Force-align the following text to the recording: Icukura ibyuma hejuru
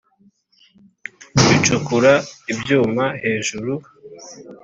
Icukura 1.55 2.13
ibyuma 2.51 3.05
hejuru 3.21 3.73